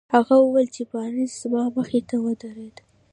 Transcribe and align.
هغه 0.15 0.33
وويل 0.41 0.67
چې 0.75 0.81
بارنس 0.91 1.31
زما 1.43 1.63
مخې 1.77 1.99
ته 2.09 2.15
ودرېد. 2.25 2.77